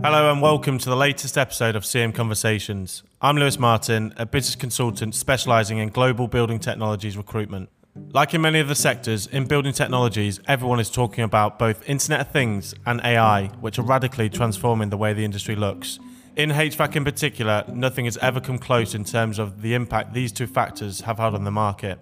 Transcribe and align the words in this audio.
Hello 0.00 0.30
and 0.30 0.40
welcome 0.40 0.78
to 0.78 0.88
the 0.88 0.94
latest 0.94 1.36
episode 1.36 1.74
of 1.74 1.82
CM 1.82 2.14
Conversations. 2.14 3.02
I'm 3.20 3.36
Lewis 3.36 3.58
Martin, 3.58 4.14
a 4.16 4.24
business 4.24 4.54
consultant 4.54 5.16
specializing 5.16 5.78
in 5.78 5.88
global 5.88 6.28
building 6.28 6.60
technologies 6.60 7.16
recruitment. 7.16 7.68
Like 8.12 8.32
in 8.32 8.40
many 8.40 8.60
of 8.60 8.68
the 8.68 8.76
sectors, 8.76 9.26
in 9.26 9.46
building 9.46 9.72
technologies, 9.72 10.38
everyone 10.46 10.78
is 10.78 10.88
talking 10.88 11.24
about 11.24 11.58
both 11.58 11.88
Internet 11.88 12.20
of 12.20 12.30
Things 12.30 12.76
and 12.86 13.00
AI, 13.02 13.48
which 13.60 13.76
are 13.80 13.82
radically 13.82 14.28
transforming 14.30 14.90
the 14.90 14.96
way 14.96 15.14
the 15.14 15.24
industry 15.24 15.56
looks. 15.56 15.98
In 16.36 16.50
HVAC 16.50 16.94
in 16.94 17.04
particular, 17.04 17.64
nothing 17.66 18.04
has 18.04 18.16
ever 18.18 18.40
come 18.40 18.58
close 18.58 18.94
in 18.94 19.02
terms 19.02 19.40
of 19.40 19.62
the 19.62 19.74
impact 19.74 20.14
these 20.14 20.30
two 20.30 20.46
factors 20.46 21.00
have 21.00 21.18
had 21.18 21.34
on 21.34 21.42
the 21.42 21.50
market. 21.50 21.98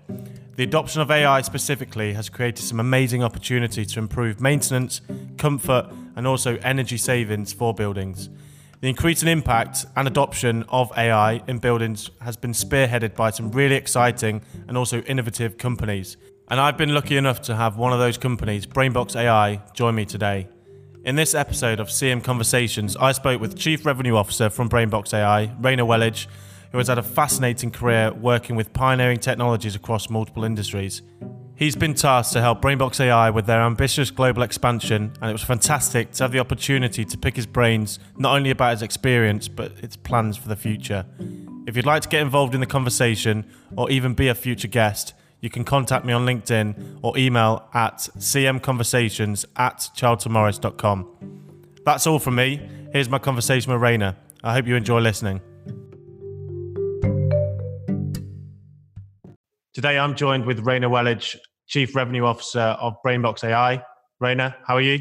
The 0.57 0.62
adoption 0.62 1.02
of 1.02 1.11
AI 1.11 1.43
specifically 1.43 2.14
has 2.14 2.30
created 2.30 2.64
some 2.64 2.80
amazing 2.80 3.23
opportunity 3.23 3.84
to 3.84 3.98
improve 3.98 4.41
maintenance, 4.41 5.02
comfort, 5.37 5.92
and 6.16 6.27
also 6.27 6.56
energy 6.62 6.96
savings 6.96 7.52
for 7.52 7.74
buildings. 7.74 8.30
The 8.80 8.88
increasing 8.88 9.29
impact 9.29 9.84
and 9.96 10.09
adoption 10.09 10.65
of 10.70 10.91
AI 10.96 11.42
in 11.46 11.59
buildings 11.59 12.10
has 12.23 12.38
been 12.38 12.52
spearheaded 12.52 13.15
by 13.15 13.32
some 13.32 13.51
really 13.51 13.74
exciting 13.74 14.41
and 14.66 14.79
also 14.79 15.02
innovative 15.02 15.59
companies. 15.59 16.16
And 16.48 16.59
I've 16.59 16.79
been 16.79 16.95
lucky 16.95 17.18
enough 17.18 17.43
to 17.43 17.57
have 17.57 17.77
one 17.77 17.93
of 17.93 17.98
those 17.98 18.16
companies, 18.16 18.65
Brainbox 18.65 19.15
AI, 19.15 19.60
join 19.74 19.95
me 19.95 20.07
today. 20.07 20.48
In 21.04 21.16
this 21.16 21.34
episode 21.34 21.80
of 21.80 21.88
CM 21.88 22.24
Conversations, 22.24 22.96
I 22.96 23.12
spoke 23.12 23.43
with 23.43 23.59
Chief 23.59 23.84
Revenue 23.84 24.16
Officer 24.16 24.48
from 24.48 24.70
Brainbox 24.70 25.12
AI, 25.12 25.54
Rainer 25.60 25.84
Wellige, 25.84 26.29
who 26.73 26.79
has 26.79 26.88
had 26.88 26.98
a 26.98 27.02
fascinating 27.02 27.70
career 27.70 28.12
working 28.12 28.56
with 28.56 28.73
pioneering 28.73 29.19
technologies 29.19 29.74
across 29.74 30.11
multiple 30.11 30.45
industries. 30.45 31.02
He's 31.57 31.74
been 31.74 31.95
tasked 31.95 32.34
to 32.34 32.43
help 32.43 32.61
Brainbox 32.61 33.01
AI 33.01 33.30
with 33.30 33.47
their 33.47 33.62
ambitious 33.62 34.11
global 34.11 34.43
expansion, 34.43 35.12
and 35.23 35.30
it 35.30 35.33
was 35.33 35.43
fantastic 35.43 36.12
to 36.12 36.24
have 36.24 36.33
the 36.33 36.38
opportunity 36.38 37.02
to 37.05 37.16
pick 37.16 37.35
his 37.35 37.46
brains 37.46 37.99
not 38.18 38.37
only 38.37 38.51
about 38.51 38.73
his 38.73 38.82
experience, 38.82 39.49
but 39.49 39.73
its 39.82 39.96
plans 39.96 40.37
for 40.37 40.49
the 40.49 40.57
future. 40.57 41.07
If 41.66 41.74
you'd 41.74 41.87
like 41.87 42.02
to 42.02 42.10
get 42.10 42.21
involved 42.21 42.55
in 42.55 42.60
the 42.60 42.66
conversation 42.66 43.46
or 43.74 43.90
even 43.90 44.12
be 44.12 44.29
a 44.29 44.35
future 44.35 44.68
guest, 44.68 45.15
you 45.40 45.49
can 45.49 45.65
contact 45.65 46.05
me 46.05 46.12
on 46.12 46.27
LinkedIn 46.27 46.99
or 47.02 47.16
email 47.16 47.68
at 47.73 47.99
cmconversations 48.18 49.46
at 49.57 49.79
charltonmorris.com. 49.96 51.09
That's 51.87 52.07
all 52.07 52.18
from 52.18 52.35
me. 52.35 52.60
Here's 52.93 53.09
my 53.09 53.18
conversation 53.18 53.73
with 53.73 53.80
Rainer. 53.80 54.16
I 54.45 54.52
hope 54.52 54.66
you 54.66 54.77
enjoy 54.77 55.01
listening. 55.01 55.40
Today, 59.77 59.99
I'm 59.99 60.15
joined 60.15 60.46
with 60.46 60.60
Rainer 60.60 60.88
Wellige, 60.88 61.37
Chief 61.66 61.95
Revenue 61.95 62.24
Officer 62.24 62.60
of 62.80 62.95
Brainbox 63.05 63.45
AI. 63.45 63.85
Rainer, 64.21 64.55
how 64.66 64.77
are 64.77 64.81
you? 64.81 64.99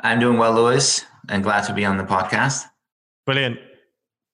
I'm 0.00 0.18
doing 0.18 0.38
well, 0.38 0.54
Lewis, 0.54 1.04
and 1.28 1.42
glad 1.42 1.64
to 1.64 1.74
be 1.74 1.84
on 1.84 1.98
the 1.98 2.04
podcast. 2.04 2.64
Brilliant. 3.26 3.58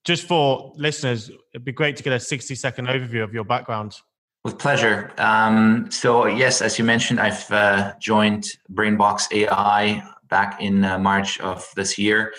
Just 0.04 0.28
for 0.28 0.72
listeners, 0.76 1.32
it'd 1.52 1.64
be 1.64 1.72
great 1.72 1.96
to 1.96 2.04
get 2.04 2.12
a 2.12 2.20
60 2.20 2.54
second 2.54 2.86
overview 2.86 3.24
of 3.24 3.34
your 3.34 3.42
background. 3.42 3.96
With 4.44 4.58
pleasure. 4.58 5.12
Um, 5.18 5.90
so, 5.90 6.26
yes, 6.26 6.62
as 6.62 6.78
you 6.78 6.84
mentioned, 6.84 7.18
I've 7.18 7.50
uh, 7.50 7.94
joined 8.00 8.44
Brainbox 8.72 9.26
AI 9.32 10.04
back 10.30 10.62
in 10.62 10.84
uh, 10.84 11.00
March 11.00 11.40
of 11.40 11.68
this 11.74 11.98
year 11.98 12.32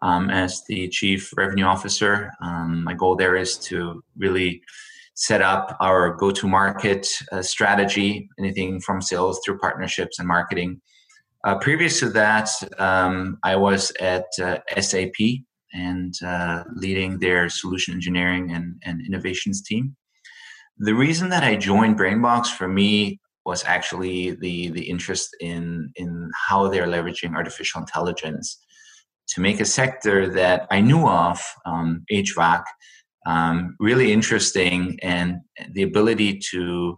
um, 0.00 0.30
as 0.30 0.64
the 0.68 0.88
Chief 0.88 1.34
Revenue 1.36 1.66
Officer. 1.66 2.32
Um, 2.40 2.82
my 2.82 2.94
goal 2.94 3.14
there 3.14 3.36
is 3.36 3.58
to 3.58 4.02
really 4.16 4.62
set 5.22 5.40
up 5.40 5.76
our 5.78 6.12
go 6.16 6.32
to 6.32 6.48
market 6.48 7.06
uh, 7.30 7.40
strategy, 7.40 8.28
anything 8.40 8.80
from 8.80 9.00
sales 9.00 9.40
through 9.44 9.56
partnerships 9.58 10.18
and 10.18 10.26
marketing. 10.26 10.80
Uh, 11.44 11.56
previous 11.58 12.00
to 12.00 12.08
that, 12.08 12.48
um, 12.78 13.38
I 13.44 13.54
was 13.54 13.92
at 14.00 14.26
uh, 14.42 14.58
SAP 14.80 15.20
and 15.72 16.12
uh, 16.26 16.64
leading 16.74 17.20
their 17.20 17.48
solution 17.48 17.94
engineering 17.94 18.50
and, 18.50 18.74
and 18.84 19.00
innovations 19.06 19.62
team. 19.62 19.94
The 20.78 20.94
reason 20.94 21.28
that 21.28 21.44
I 21.44 21.54
joined 21.54 22.00
Brainbox 22.00 22.48
for 22.48 22.66
me 22.66 23.20
was 23.44 23.62
actually 23.64 24.32
the 24.44 24.70
the 24.70 24.88
interest 24.94 25.28
in 25.40 25.90
in 25.96 26.30
how 26.48 26.68
they're 26.68 26.92
leveraging 26.96 27.34
artificial 27.34 27.80
intelligence 27.80 28.58
to 29.28 29.40
make 29.40 29.60
a 29.60 29.64
sector 29.80 30.28
that 30.28 30.66
I 30.70 30.80
knew 30.80 31.06
of, 31.06 31.40
um, 31.64 32.04
HVAC, 32.12 32.62
um, 33.26 33.76
really 33.78 34.12
interesting 34.12 34.98
and 35.02 35.40
the 35.72 35.82
ability 35.82 36.40
to 36.50 36.96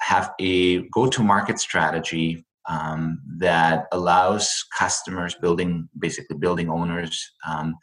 have 0.00 0.32
a 0.40 0.82
go-to-market 0.88 1.58
strategy 1.58 2.44
um, 2.68 3.20
that 3.38 3.86
allows 3.92 4.64
customers 4.78 5.34
building 5.40 5.88
basically 5.98 6.36
building 6.36 6.68
owners 6.68 7.32
um, 7.46 7.74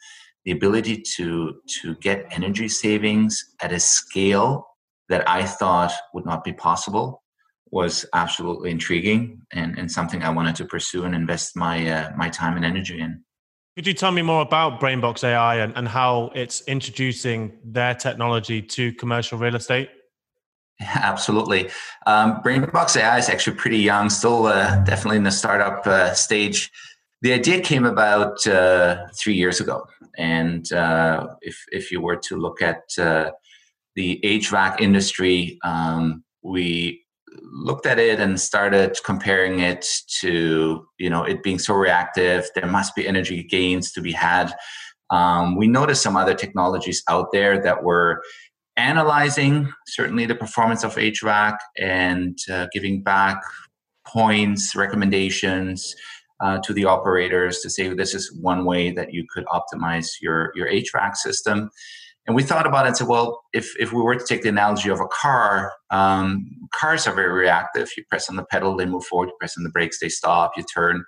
the 0.44 0.52
ability 0.52 1.02
to 1.16 1.56
to 1.82 1.96
get 1.96 2.26
energy 2.30 2.68
savings 2.68 3.54
at 3.60 3.72
a 3.72 3.80
scale 3.80 4.64
that 5.08 5.28
i 5.28 5.44
thought 5.44 5.92
would 6.14 6.24
not 6.24 6.44
be 6.44 6.52
possible 6.52 7.22
was 7.72 8.06
absolutely 8.14 8.70
intriguing 8.70 9.40
and, 9.52 9.76
and 9.76 9.90
something 9.90 10.22
i 10.22 10.30
wanted 10.30 10.54
to 10.54 10.64
pursue 10.64 11.04
and 11.04 11.14
invest 11.14 11.56
my 11.56 11.90
uh, 11.90 12.10
my 12.16 12.28
time 12.28 12.56
and 12.56 12.64
energy 12.64 13.00
in 13.00 13.22
could 13.76 13.86
you 13.86 13.92
tell 13.92 14.10
me 14.10 14.22
more 14.22 14.40
about 14.40 14.80
Brainbox 14.80 15.22
AI 15.22 15.56
and, 15.56 15.76
and 15.76 15.86
how 15.86 16.30
it's 16.34 16.62
introducing 16.62 17.52
their 17.62 17.94
technology 17.94 18.62
to 18.62 18.92
commercial 18.94 19.38
real 19.38 19.54
estate? 19.54 19.90
Absolutely. 20.80 21.68
Um, 22.06 22.40
Brainbox 22.42 22.96
AI 22.96 23.18
is 23.18 23.28
actually 23.28 23.56
pretty 23.56 23.78
young, 23.78 24.08
still 24.08 24.46
uh, 24.46 24.82
definitely 24.84 25.18
in 25.18 25.24
the 25.24 25.30
startup 25.30 25.86
uh, 25.86 26.14
stage. 26.14 26.70
The 27.20 27.34
idea 27.34 27.60
came 27.60 27.84
about 27.84 28.46
uh, 28.46 29.06
three 29.18 29.34
years 29.34 29.60
ago, 29.60 29.86
and 30.16 30.70
uh, 30.72 31.28
if 31.40 31.62
if 31.72 31.90
you 31.90 32.00
were 32.00 32.16
to 32.16 32.36
look 32.36 32.60
at 32.60 32.82
uh, 32.98 33.30
the 33.94 34.20
HVAC 34.22 34.80
industry, 34.80 35.58
um, 35.64 36.24
we 36.42 37.05
looked 37.52 37.86
at 37.86 37.98
it 37.98 38.20
and 38.20 38.40
started 38.40 38.96
comparing 39.04 39.60
it 39.60 39.86
to 40.20 40.86
you 40.98 41.10
know 41.10 41.24
it 41.24 41.42
being 41.42 41.58
so 41.58 41.74
reactive. 41.74 42.48
There 42.54 42.66
must 42.66 42.94
be 42.94 43.06
energy 43.06 43.42
gains 43.42 43.92
to 43.92 44.00
be 44.00 44.12
had. 44.12 44.54
Um, 45.10 45.56
we 45.56 45.68
noticed 45.68 46.02
some 46.02 46.16
other 46.16 46.34
technologies 46.34 47.02
out 47.08 47.28
there 47.32 47.62
that 47.62 47.84
were 47.84 48.22
analyzing 48.76 49.72
certainly 49.86 50.26
the 50.26 50.34
performance 50.34 50.84
of 50.84 50.94
hvac 50.96 51.56
and 51.78 52.38
uh, 52.50 52.66
giving 52.72 53.02
back 53.02 53.40
points 54.06 54.76
recommendations 54.76 55.94
uh, 56.40 56.58
to 56.58 56.74
the 56.74 56.84
operators 56.84 57.60
to 57.60 57.70
say 57.70 57.88
this 57.88 58.14
is 58.14 58.36
one 58.40 58.64
way 58.64 58.90
that 58.90 59.14
you 59.14 59.24
could 59.32 59.44
optimize 59.46 60.08
your 60.20 60.52
your 60.54 60.68
hvac 60.68 61.16
system 61.16 61.70
and 62.26 62.34
we 62.34 62.42
thought 62.42 62.66
about 62.66 62.86
it 62.86 62.88
and 62.88 62.96
said, 62.96 63.08
well, 63.08 63.42
if, 63.52 63.72
if 63.78 63.92
we 63.92 64.02
were 64.02 64.16
to 64.16 64.24
take 64.24 64.42
the 64.42 64.48
analogy 64.48 64.88
of 64.90 65.00
a 65.00 65.06
car, 65.06 65.72
um, 65.90 66.46
cars 66.74 67.06
are 67.06 67.14
very 67.14 67.32
reactive. 67.32 67.88
You 67.96 68.04
press 68.08 68.28
on 68.28 68.36
the 68.36 68.44
pedal, 68.44 68.76
they 68.76 68.86
move 68.86 69.04
forward. 69.04 69.28
You 69.28 69.34
press 69.38 69.56
on 69.56 69.64
the 69.64 69.70
brakes, 69.70 70.00
they 70.00 70.08
stop, 70.08 70.52
you 70.56 70.64
turn. 70.64 71.04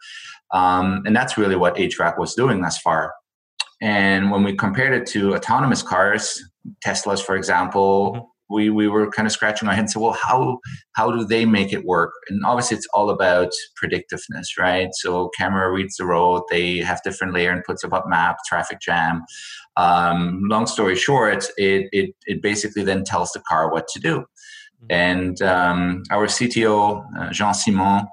Um, 0.52 1.02
and 1.06 1.16
that's 1.16 1.36
really 1.36 1.56
what 1.56 1.76
HVAC 1.76 2.18
was 2.18 2.34
doing 2.34 2.62
thus 2.62 2.78
far. 2.78 3.12
And 3.80 4.30
when 4.30 4.44
we 4.44 4.54
compared 4.56 4.92
it 4.94 5.06
to 5.12 5.34
autonomous 5.34 5.82
cars, 5.82 6.42
Teslas, 6.84 7.22
for 7.22 7.36
example, 7.36 8.12
mm-hmm 8.12 8.24
we 8.50 8.70
we 8.70 8.88
were 8.88 9.10
kind 9.10 9.26
of 9.26 9.32
scratching 9.32 9.68
our 9.68 9.74
heads 9.74 9.82
and 9.82 9.90
said, 9.90 10.02
well, 10.02 10.12
how 10.20 10.58
how 10.92 11.10
do 11.10 11.24
they 11.24 11.44
make 11.44 11.72
it 11.72 11.84
work? 11.84 12.12
And 12.28 12.44
obviously, 12.44 12.76
it's 12.76 12.86
all 12.94 13.10
about 13.10 13.50
predictiveness, 13.82 14.58
right? 14.58 14.88
So 14.92 15.30
camera 15.38 15.70
reads 15.70 15.96
the 15.96 16.06
road. 16.06 16.42
They 16.50 16.78
have 16.78 17.02
different 17.02 17.34
layer 17.34 17.54
inputs 17.54 17.84
about 17.84 18.08
map, 18.08 18.38
traffic 18.46 18.80
jam. 18.80 19.22
Um, 19.76 20.42
long 20.44 20.66
story 20.66 20.96
short, 20.96 21.46
it, 21.56 21.88
it 21.92 22.14
it 22.26 22.42
basically 22.42 22.82
then 22.82 23.04
tells 23.04 23.32
the 23.32 23.40
car 23.40 23.70
what 23.72 23.88
to 23.88 24.00
do. 24.00 24.18
Mm-hmm. 24.20 24.86
And 24.90 25.42
um, 25.42 26.02
our 26.10 26.26
CTO 26.26 27.04
uh, 27.18 27.32
Jean 27.32 27.54
Simon 27.54 28.06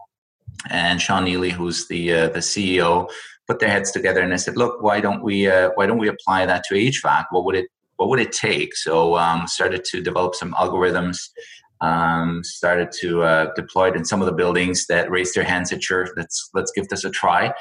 and 0.70 1.02
Sean 1.02 1.26
Neely, 1.26 1.52
who's 1.52 1.88
the 1.88 2.14
uh, 2.14 2.30
the 2.30 2.40
CEO, 2.40 3.10
put 3.48 3.60
their 3.60 3.70
heads 3.70 3.92
together 3.92 4.22
and 4.22 4.32
they 4.32 4.38
said, 4.38 4.58
"Look, 4.58 4.82
why 4.82 5.00
don't 5.00 5.24
we 5.24 5.48
uh, 5.48 5.70
why 5.76 5.86
don't 5.86 5.98
we 5.98 6.10
apply 6.10 6.46
that 6.46 6.64
to 6.66 6.76
HVAC? 6.76 7.26
What 7.32 7.46
would 7.46 7.56
it 7.56 7.68
what 7.98 8.10
would 8.10 8.20
it 8.20 8.32
take? 8.32 8.76
So 8.76 9.16
um, 9.16 9.48
started 9.48 9.84
to 9.86 10.02
develop 10.02 10.36
some 10.36 10.54
algorithms. 10.54 11.30
Um, 11.82 12.42
started 12.44 12.92
to 13.02 13.24
uh, 13.24 13.54
deploy 13.56 13.90
it 13.90 13.98
in 13.98 14.06
some 14.06 14.22
of 14.22 14.28
the 14.28 14.32
buildings 14.32 14.88
that 14.88 15.12
raised 15.12 15.36
their 15.36 15.44
hands 15.44 15.74
at 15.74 15.84
sure 15.84 16.08
let's 16.16 16.50
let's 16.54 16.72
give 16.72 16.88
this 16.88 17.04
a 17.04 17.10
try 17.10 17.54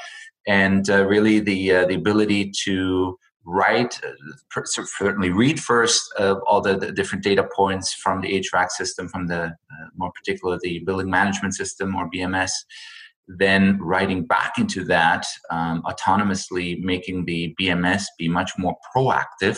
and 0.47 0.89
uh, 0.89 1.05
really 1.05 1.39
the 1.41 1.71
uh, 1.73 1.85
the 1.85 1.95
ability 1.95 2.51
to 2.63 3.17
write 3.45 3.99
uh, 4.03 4.61
certainly 4.63 5.29
read 5.29 5.59
first 5.59 6.01
uh, 6.19 6.35
all 6.47 6.61
the, 6.61 6.75
the, 6.77 6.91
different 6.91 7.23
data 7.23 7.47
points 7.55 7.93
from 7.93 8.21
the 8.21 8.41
HVAC 8.41 8.69
system 8.71 9.07
from 9.07 9.27
the 9.27 9.43
uh, 9.43 9.87
more 9.95 10.11
particular 10.13 10.57
the 10.63 10.79
building 10.79 11.09
management 11.09 11.53
system 11.53 11.95
or 11.95 12.09
BMS 12.09 12.51
then 13.27 13.77
writing 13.81 14.23
back 14.25 14.57
into 14.57 14.83
that 14.83 15.25
um, 15.49 15.83
autonomously 15.83 16.79
making 16.83 17.25
the 17.25 17.55
BMS 17.59 18.03
be 18.17 18.27
much 18.27 18.51
more 18.57 18.75
proactive 18.95 19.57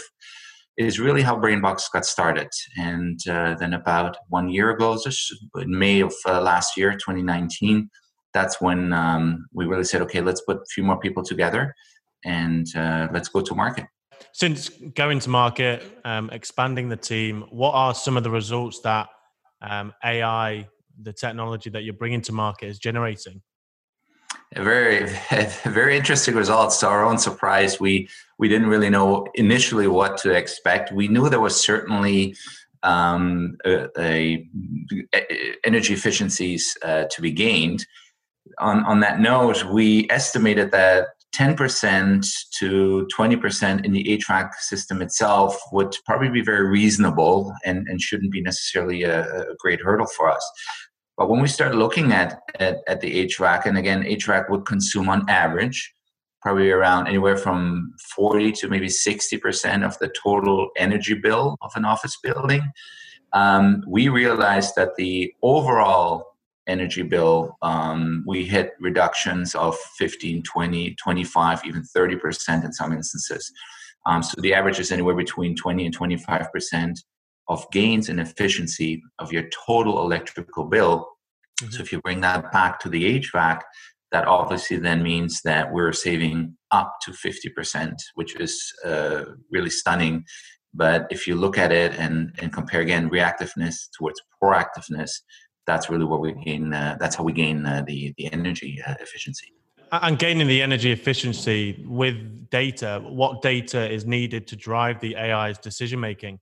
is 0.77 0.99
really 0.99 1.23
how 1.23 1.35
Brainbox 1.35 1.91
got 1.91 2.05
started. 2.05 2.49
And 2.77 3.19
uh, 3.27 3.55
then 3.59 3.73
about 3.73 4.17
one 4.29 4.49
year 4.49 4.69
ago, 4.69 4.97
in 5.55 5.77
May 5.77 6.01
of 6.01 6.13
uh, 6.27 6.41
last 6.41 6.77
year, 6.77 6.91
2019, 6.93 7.89
that's 8.33 8.61
when 8.61 8.93
um, 8.93 9.47
we 9.53 9.65
really 9.65 9.83
said, 9.83 10.01
okay, 10.03 10.21
let's 10.21 10.41
put 10.41 10.57
a 10.57 10.65
few 10.73 10.83
more 10.83 10.99
people 10.99 11.23
together. 11.23 11.73
and 12.25 12.75
uh, 12.75 13.07
let's 13.11 13.29
go 13.29 13.41
to 13.41 13.55
market. 13.55 13.85
Since 14.33 14.69
going 14.69 15.19
to 15.19 15.29
market, 15.29 15.83
um, 16.03 16.29
expanding 16.31 16.89
the 16.89 16.97
team, 16.97 17.45
what 17.49 17.73
are 17.73 17.93
some 17.93 18.17
of 18.17 18.23
the 18.23 18.29
results 18.29 18.79
that 18.81 19.07
um, 19.61 19.93
AI, 20.03 20.67
the 21.01 21.13
technology 21.13 21.69
that 21.69 21.83
you're 21.83 21.93
bringing 21.93 22.21
to 22.21 22.33
market, 22.33 22.67
is 22.67 22.79
generating? 22.79 23.41
Very 24.55 25.09
very 25.65 25.97
interesting 25.97 26.35
results. 26.35 26.79
To 26.79 26.87
our 26.87 27.03
own 27.03 27.17
surprise 27.17 27.79
we 27.79 28.09
we 28.39 28.47
didn't 28.47 28.67
really 28.67 28.89
know 28.89 29.27
initially 29.35 29.87
what 29.87 30.17
to 30.19 30.31
expect. 30.31 30.91
We 30.91 31.07
knew 31.07 31.29
there 31.29 31.39
was 31.39 31.59
certainly 31.59 32.35
um, 32.83 33.57
a, 33.65 33.87
a, 33.99 34.47
energy 35.63 35.93
efficiencies 35.93 36.77
uh, 36.83 37.05
to 37.05 37.21
be 37.21 37.31
gained. 37.31 37.85
On 38.59 38.83
on 38.85 38.99
that 39.01 39.19
note 39.19 39.65
we 39.65 40.07
estimated 40.09 40.71
that 40.71 41.07
10% 41.35 42.25
to 42.57 43.07
20% 43.15 43.85
in 43.85 43.91
the 43.91 44.19
HVAC 44.27 44.53
system 44.55 45.01
itself 45.01 45.59
would 45.71 45.93
probably 46.05 46.29
be 46.29 46.41
very 46.41 46.67
reasonable 46.67 47.53
and, 47.63 47.85
and 47.87 48.01
shouldn't 48.01 48.31
be 48.31 48.41
necessarily 48.41 49.03
a, 49.03 49.21
a 49.41 49.55
great 49.59 49.79
hurdle 49.81 50.07
for 50.07 50.31
us. 50.31 50.51
But 51.17 51.29
when 51.29 51.41
we 51.41 51.47
start 51.47 51.75
looking 51.75 52.11
at, 52.11 52.41
at, 52.59 52.77
at 52.87 53.01
the 53.01 53.25
HVAC, 53.25 53.65
and 53.65 53.77
again, 53.77 54.03
HVAC 54.03 54.49
would 54.49 54.65
consume 54.65 55.09
on 55.09 55.27
average 55.29 55.93
probably 56.41 56.69
around 56.69 57.07
anywhere 57.07 57.35
from 57.35 57.93
40 58.15 58.51
to 58.53 58.69
maybe 58.69 58.87
60% 58.87 59.85
of 59.85 59.97
the 59.97 60.09
total 60.09 60.69
energy 60.77 61.15
bill 61.15 61.57
of 61.61 61.71
an 61.75 61.83
office 61.83 62.17
building. 62.21 62.61
Um, 63.33 63.83
we 63.87 64.07
realized 64.07 64.75
that 64.77 64.95
the 64.95 65.33
overall 65.41 66.37
energy 66.67 67.01
bill, 67.01 67.57
um, 67.61 68.23
we 68.27 68.45
hit 68.45 68.73
reductions 68.79 69.55
of 69.55 69.75
15, 69.97 70.43
20, 70.43 70.95
25, 70.95 71.65
even 71.65 71.81
30% 71.81 72.63
in 72.63 72.71
some 72.71 72.93
instances. 72.93 73.51
Um, 74.05 74.21
so 74.21 74.39
the 74.39 74.53
average 74.53 74.79
is 74.79 74.91
anywhere 74.91 75.15
between 75.15 75.55
20 75.55 75.85
and 75.85 75.97
25% 75.97 77.03
of 77.49 77.65
gains 77.71 78.09
in 78.09 78.19
efficiency 78.19 79.01
of 79.19 79.31
your 79.31 79.43
total 79.65 80.01
electrical 80.01 80.65
bill. 80.65 81.07
Mm-hmm. 81.61 81.71
So 81.71 81.81
if 81.81 81.91
you 81.91 82.01
bring 82.01 82.21
that 82.21 82.51
back 82.51 82.79
to 82.81 82.89
the 82.89 83.19
HVAC, 83.19 83.61
that 84.11 84.27
obviously 84.27 84.77
then 84.77 85.03
means 85.03 85.41
that 85.41 85.71
we're 85.71 85.91
saving 85.91 86.55
up 86.71 86.97
to 87.03 87.11
50%, 87.11 87.93
which 88.15 88.35
is 88.39 88.73
uh, 88.85 89.25
really 89.51 89.69
stunning. 89.69 90.23
But 90.73 91.07
if 91.09 91.27
you 91.27 91.35
look 91.35 91.57
at 91.57 91.71
it 91.71 91.93
and, 91.95 92.33
and 92.39 92.53
compare 92.53 92.81
again 92.81 93.09
reactiveness 93.09 93.89
towards 93.97 94.21
proactiveness, 94.41 95.11
that's 95.65 95.89
really 95.89 96.05
what 96.05 96.21
we 96.21 96.33
gain. 96.33 96.73
Uh, 96.73 96.95
that's 96.99 97.15
how 97.15 97.23
we 97.23 97.33
gain 97.33 97.65
uh, 97.65 97.83
the 97.85 98.13
the 98.17 98.31
energy 98.31 98.81
uh, 98.87 98.95
efficiency. 99.01 99.47
And 99.91 100.17
gaining 100.17 100.47
the 100.47 100.61
energy 100.61 100.91
efficiency 100.91 101.83
with 101.87 102.49
data, 102.49 103.01
what 103.03 103.41
data 103.41 103.89
is 103.89 104.05
needed 104.05 104.47
to 104.47 104.55
drive 104.55 104.99
the 104.99 105.15
AI's 105.15 105.57
decision 105.57 105.99
making? 105.99 106.39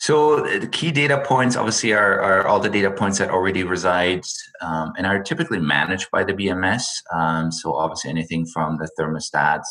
So 0.00 0.42
the 0.58 0.68
key 0.68 0.92
data 0.92 1.22
points 1.26 1.56
obviously 1.56 1.92
are, 1.92 2.20
are 2.20 2.46
all 2.46 2.60
the 2.60 2.68
data 2.68 2.90
points 2.90 3.18
that 3.18 3.30
already 3.30 3.64
reside 3.64 4.22
um, 4.60 4.92
and 4.96 5.06
are 5.06 5.22
typically 5.22 5.58
managed 5.58 6.10
by 6.12 6.22
the 6.22 6.32
BMS. 6.32 6.84
Um, 7.12 7.50
so 7.50 7.74
obviously 7.74 8.10
anything 8.10 8.46
from 8.46 8.78
the 8.78 8.88
thermostats 8.98 9.66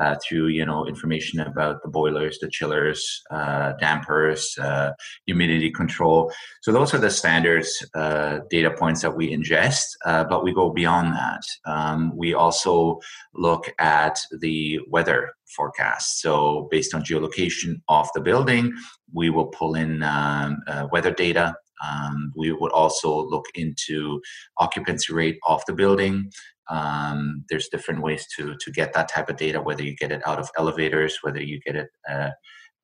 uh, 0.00 0.16
through 0.22 0.48
you 0.48 0.64
know 0.64 0.86
information 0.86 1.40
about 1.40 1.82
the 1.82 1.88
boilers, 1.88 2.38
the 2.38 2.48
chillers, 2.48 3.22
uh, 3.30 3.72
dampers, 3.78 4.56
uh, 4.58 4.90
humidity 5.26 5.70
control. 5.70 6.32
So 6.62 6.72
those 6.72 6.94
are 6.94 6.98
the 6.98 7.10
standards 7.10 7.84
uh, 7.94 8.40
data 8.50 8.70
points 8.70 9.02
that 9.02 9.16
we 9.16 9.30
ingest, 9.36 9.84
uh, 10.04 10.24
but 10.24 10.42
we 10.42 10.52
go 10.52 10.70
beyond 10.70 11.14
that. 11.14 11.42
Um, 11.66 12.16
we 12.16 12.34
also 12.34 13.00
look 13.34 13.72
at 13.78 14.18
the 14.40 14.80
weather 14.88 15.34
forecast. 15.56 16.20
So 16.20 16.68
based 16.70 16.94
on 16.94 17.02
geolocation 17.02 17.80
of 17.88 18.08
the 18.14 18.20
building, 18.20 18.72
we 19.12 19.30
will 19.30 19.48
pull 19.48 19.74
in 19.74 20.02
um, 20.02 20.58
uh, 20.66 20.86
weather 20.90 21.12
data 21.12 21.54
um, 21.80 22.32
we 22.36 22.52
would 22.52 22.72
also 22.72 23.26
look 23.26 23.46
into 23.54 24.20
occupancy 24.58 25.12
rate 25.12 25.38
of 25.46 25.62
the 25.66 25.72
building. 25.72 26.30
Um, 26.70 27.44
there's 27.50 27.68
different 27.68 28.02
ways 28.02 28.26
to 28.36 28.54
to 28.58 28.70
get 28.70 28.92
that 28.94 29.08
type 29.08 29.28
of 29.28 29.36
data, 29.36 29.60
whether 29.60 29.82
you 29.82 29.94
get 29.96 30.12
it 30.12 30.22
out 30.26 30.38
of 30.38 30.48
elevators, 30.56 31.18
whether 31.22 31.42
you 31.42 31.60
get 31.60 31.76
it 31.76 31.88
uh, 32.08 32.30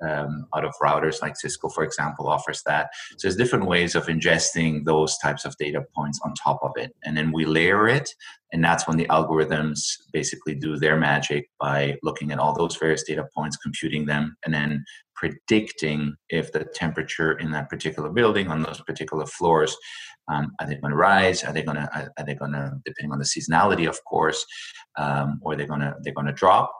um, 0.03 0.47
out 0.55 0.65
of 0.65 0.75
routers 0.83 1.23
like 1.23 1.37
Cisco, 1.37 1.69
for 1.69 1.85
example, 1.85 2.29
offers 2.29 2.62
that. 2.67 2.91
So 3.17 3.29
there's 3.29 3.37
different 3.37 3.67
ways 3.67 3.94
of 3.94 4.06
ingesting 4.06 4.85
those 4.85 5.17
types 5.19 5.44
of 5.44 5.56
data 5.56 5.83
points 5.94 6.21
on 6.25 6.35
top 6.35 6.61
of 6.62 6.73
it. 6.77 6.94
And 7.05 7.17
then 7.17 7.33
we 7.33 7.44
layer 7.44 7.88
it. 7.88 8.11
And 8.53 8.62
that's 8.62 8.87
when 8.87 8.97
the 8.97 9.06
algorithms 9.06 9.81
basically 10.12 10.55
do 10.55 10.77
their 10.77 10.97
magic 10.97 11.49
by 11.61 11.97
looking 12.03 12.31
at 12.31 12.39
all 12.39 12.55
those 12.55 12.77
various 12.77 13.03
data 13.03 13.27
points, 13.35 13.56
computing 13.56 14.06
them, 14.06 14.37
and 14.44 14.55
then 14.55 14.85
predicting 15.15 16.15
if 16.29 16.53
the 16.53 16.65
temperature 16.75 17.32
in 17.32 17.50
that 17.50 17.71
particular 17.71 18.11
building 18.11 18.49
on 18.49 18.62
those 18.62 18.81
particular 18.82 19.27
floors 19.27 19.77
um, 20.28 20.52
are 20.61 20.67
they 20.67 20.76
going 20.76 20.90
to 20.90 20.96
rise 20.96 21.44
are 21.44 21.52
they 21.52 21.62
going 21.62 21.76
to 21.76 22.12
are 22.19 22.25
they 22.25 22.34
going 22.34 22.52
to 22.52 22.73
depending 22.84 23.12
on 23.12 23.19
the 23.19 23.25
seasonality 23.25 23.88
of 23.88 24.02
course 24.05 24.44
um, 24.99 25.38
or 25.43 25.56
they're 25.56 25.67
going 25.67 25.81
to 25.81 25.94
they're 26.02 26.14
going 26.14 26.26
to 26.26 26.32
drop 26.32 26.70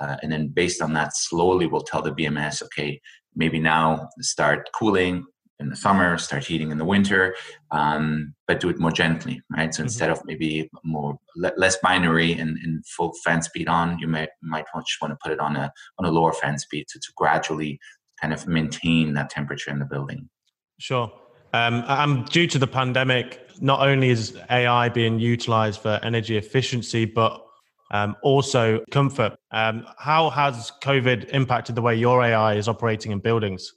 uh, 0.00 0.16
and 0.22 0.32
then 0.32 0.48
based 0.48 0.80
on 0.80 0.94
that, 0.94 1.14
slowly 1.14 1.66
we'll 1.66 1.82
tell 1.82 2.02
the 2.02 2.12
BMS, 2.12 2.62
okay, 2.62 3.00
maybe 3.36 3.60
now 3.60 4.08
start 4.20 4.68
cooling 4.74 5.24
in 5.58 5.68
the 5.68 5.76
summer, 5.76 6.16
start 6.16 6.42
heating 6.42 6.70
in 6.70 6.78
the 6.78 6.84
winter, 6.86 7.34
um, 7.70 8.34
but 8.48 8.60
do 8.60 8.70
it 8.70 8.78
more 8.78 8.90
gently, 8.90 9.42
right? 9.54 9.74
So 9.74 9.80
mm-hmm. 9.80 9.86
instead 9.88 10.08
of 10.08 10.22
maybe 10.24 10.70
more 10.82 11.18
less 11.36 11.76
binary 11.82 12.32
and, 12.32 12.56
and, 12.64 12.82
full 12.86 13.12
fan 13.22 13.42
speed 13.42 13.68
on, 13.68 13.98
you 13.98 14.08
might 14.08 14.30
might 14.42 14.64
just 14.86 15.02
want 15.02 15.12
to 15.12 15.18
put 15.22 15.32
it 15.32 15.38
on 15.38 15.56
a 15.56 15.70
on 15.98 16.06
a 16.06 16.10
lower 16.10 16.32
fan 16.32 16.58
speed 16.58 16.86
to, 16.88 16.98
to 16.98 17.12
gradually 17.14 17.78
kind 18.22 18.32
of 18.32 18.46
maintain 18.46 19.12
that 19.12 19.28
temperature 19.28 19.70
in 19.70 19.78
the 19.78 19.84
building. 19.84 20.30
Sure. 20.78 21.12
Um, 21.52 21.84
and 21.86 22.26
due 22.26 22.46
to 22.46 22.58
the 22.58 22.66
pandemic, 22.66 23.46
not 23.60 23.86
only 23.86 24.10
is 24.10 24.38
AI 24.50 24.88
being 24.88 25.18
utilized 25.18 25.80
for 25.80 26.00
energy 26.02 26.36
efficiency, 26.36 27.04
but 27.04 27.44
um, 27.90 28.16
also, 28.22 28.84
comfort. 28.90 29.36
Um, 29.50 29.84
how 29.98 30.30
has 30.30 30.70
COVID 30.82 31.30
impacted 31.30 31.74
the 31.74 31.82
way 31.82 31.96
your 31.96 32.22
AI 32.22 32.54
is 32.54 32.68
operating 32.68 33.10
in 33.10 33.18
buildings? 33.18 33.72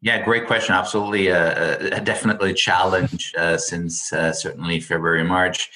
Yeah, 0.00 0.22
great 0.22 0.46
question. 0.46 0.74
Absolutely, 0.74 1.32
uh, 1.32 1.36
uh, 1.36 1.98
definitely 2.00 2.50
a 2.50 2.54
challenge 2.54 3.34
uh, 3.36 3.56
since 3.56 4.12
uh, 4.12 4.32
certainly 4.32 4.78
February, 4.78 5.24
March. 5.24 5.70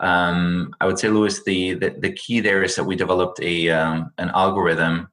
Um, 0.00 0.74
I 0.80 0.86
would 0.86 0.98
say, 0.98 1.08
Lewis, 1.08 1.42
the, 1.44 1.74
the, 1.74 1.90
the 1.90 2.12
key 2.12 2.40
there 2.40 2.62
is 2.62 2.76
that 2.76 2.84
we 2.84 2.96
developed 2.96 3.40
a 3.42 3.68
um, 3.68 4.12
an 4.18 4.30
algorithm 4.30 5.08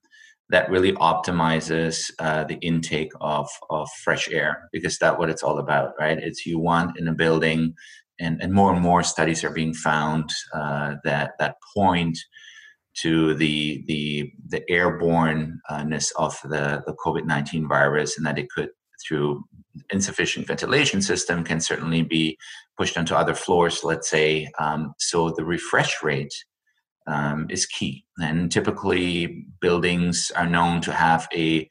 that 0.50 0.70
really 0.70 0.92
optimizes 0.94 2.12
uh, 2.20 2.44
the 2.44 2.56
intake 2.56 3.12
of 3.22 3.50
of 3.70 3.90
fresh 4.04 4.30
air 4.30 4.70
because 4.72 4.98
that's 4.98 5.18
what 5.18 5.30
it's 5.30 5.44
all 5.44 5.60
about, 5.60 5.94
right? 6.00 6.20
It's 6.20 6.46
you 6.46 6.60
want 6.60 6.98
in 7.00 7.08
a 7.08 7.14
building 7.14 7.74
and, 8.20 8.42
and 8.42 8.54
more 8.54 8.72
and 8.74 8.82
more 8.82 9.04
studies 9.04 9.44
are 9.44 9.52
being 9.52 9.74
found 9.74 10.30
uh, 10.54 10.96
that 11.04 11.32
that 11.40 11.56
point 11.76 12.18
to 13.02 13.34
the 13.36 13.84
the 13.88 14.32
the 14.48 14.70
airborneness 14.70 16.12
of 16.18 16.40
the, 16.44 16.84
the 16.86 16.96
COVID 17.06 17.26
nineteen 17.26 17.68
virus, 17.68 18.18
and 18.18 18.26
that 18.26 18.40
it 18.40 18.50
could 18.50 18.70
through 19.06 19.44
insufficient 19.90 20.48
ventilation 20.48 21.02
system 21.02 21.44
can 21.44 21.60
certainly 21.60 22.02
be 22.02 22.38
pushed 22.78 22.98
onto 22.98 23.14
other 23.14 23.34
floors. 23.34 23.84
Let's 23.84 24.10
say 24.10 24.50
um, 24.60 24.94
so 25.00 25.32
the 25.32 25.44
refresh 25.44 26.02
rate 26.02 26.34
um, 27.08 27.48
is 27.50 27.66
key, 27.66 28.06
and 28.20 28.52
typically 28.52 29.46
buildings 29.62 30.32
are 30.36 30.48
known 30.48 30.82
to 30.82 30.92
have 30.92 31.28
a 31.34 31.70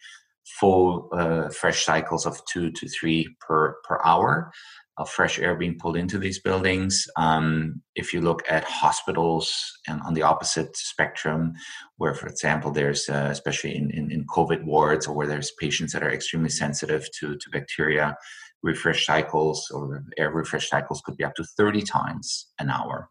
full 0.61 1.09
uh, 1.13 1.49
fresh 1.49 1.85
cycles 1.85 2.27
of 2.27 2.45
two 2.47 2.71
to 2.71 2.89
three 2.89 3.29
per 3.41 3.77
per 3.85 3.99
hour 4.05 4.53
of 4.97 5.11
fresh 5.11 5.41
air 5.41 5.57
being 5.57 5.77
pulled 5.79 5.97
into 5.97 6.19
these 6.19 6.39
buildings. 6.41 7.07
Um, 7.17 7.83
if 7.97 8.13
you 8.13 8.21
look 8.21 8.43
at 8.49 8.65
hospitals 8.65 9.53
and 9.89 10.01
on 10.03 10.15
the 10.15 10.23
opposite 10.23 10.77
spectrum, 10.77 11.55
where, 11.97 12.15
for 12.15 12.29
example, 12.29 12.71
there's 12.71 13.09
uh, 13.09 13.29
especially 13.31 13.77
in, 13.77 13.91
in, 13.91 14.13
in, 14.13 14.25
COVID 14.27 14.65
wards 14.65 15.07
or 15.07 15.15
where 15.15 15.27
there's 15.27 15.53
patients 15.59 15.93
that 15.93 16.05
are 16.05 16.13
extremely 16.13 16.49
sensitive 16.49 17.09
to, 17.19 17.37
to 17.37 17.51
bacteria, 17.51 18.17
refresh 18.65 19.05
cycles 19.05 19.71
or 19.71 20.03
air 20.17 20.31
refresh 20.31 20.71
cycles 20.71 21.03
could 21.05 21.17
be 21.17 21.25
up 21.25 21.35
to 21.37 21.45
30 21.45 21.83
times 21.83 22.47
an 22.59 22.71
hour. 22.71 23.07